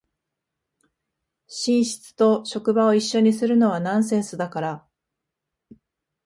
[1.47, 4.85] 寝室と職場を一緒にするのはナンセンスだから